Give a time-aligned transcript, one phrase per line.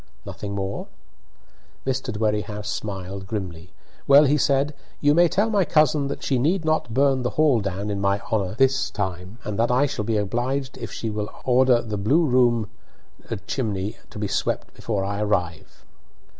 [0.25, 0.87] "Nothing more?"
[1.85, 2.11] Mr.
[2.11, 3.71] Dwerrihouse smiled grimly.
[4.07, 7.59] "Well," he said, "you may tell my cousin that she need not burn the hall
[7.61, 11.29] down in my honour this time, and that I shall be obliged if she will
[11.45, 12.67] order the blue room
[13.45, 15.85] chimney to be swept before I arrive."